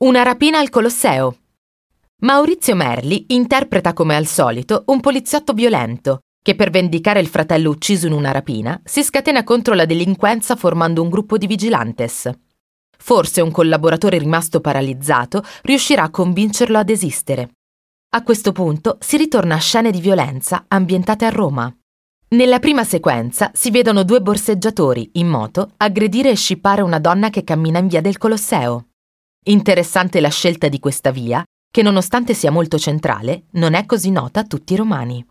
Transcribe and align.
Una 0.00 0.22
rapina 0.22 0.60
al 0.60 0.70
Colosseo. 0.70 1.38
Maurizio 2.18 2.76
Merli 2.76 3.24
interpreta 3.30 3.94
come 3.94 4.14
al 4.14 4.26
solito 4.26 4.84
un 4.86 5.00
poliziotto 5.00 5.54
violento 5.54 6.20
che 6.40 6.54
per 6.54 6.70
vendicare 6.70 7.18
il 7.18 7.26
fratello 7.26 7.70
ucciso 7.70 8.06
in 8.06 8.12
una 8.12 8.30
rapina 8.30 8.80
si 8.84 9.02
scatena 9.02 9.42
contro 9.42 9.74
la 9.74 9.86
delinquenza 9.86 10.54
formando 10.54 11.02
un 11.02 11.08
gruppo 11.08 11.36
di 11.36 11.48
vigilantes. 11.48 12.30
Forse 12.96 13.40
un 13.40 13.50
collaboratore 13.50 14.18
rimasto 14.18 14.60
paralizzato 14.60 15.42
riuscirà 15.62 16.04
a 16.04 16.10
convincerlo 16.10 16.78
a 16.78 16.84
desistere. 16.84 17.54
A 18.10 18.22
questo 18.22 18.52
punto 18.52 18.98
si 19.00 19.16
ritorna 19.16 19.56
a 19.56 19.58
scene 19.58 19.90
di 19.90 20.00
violenza 20.00 20.66
ambientate 20.68 21.24
a 21.24 21.30
Roma. 21.30 21.76
Nella 22.28 22.60
prima 22.60 22.84
sequenza 22.84 23.50
si 23.52 23.72
vedono 23.72 24.04
due 24.04 24.22
borseggiatori 24.22 25.10
in 25.14 25.26
moto 25.26 25.72
aggredire 25.76 26.30
e 26.30 26.36
scippare 26.36 26.82
una 26.82 27.00
donna 27.00 27.30
che 27.30 27.42
cammina 27.42 27.80
in 27.80 27.88
via 27.88 28.00
del 28.00 28.16
Colosseo. 28.16 28.87
Interessante 29.48 30.20
la 30.20 30.28
scelta 30.28 30.68
di 30.68 30.78
questa 30.78 31.10
via, 31.10 31.42
che 31.70 31.80
nonostante 31.80 32.34
sia 32.34 32.50
molto 32.50 32.78
centrale, 32.78 33.44
non 33.52 33.72
è 33.72 33.86
così 33.86 34.10
nota 34.10 34.40
a 34.40 34.44
tutti 34.44 34.74
i 34.74 34.76
romani. 34.76 35.24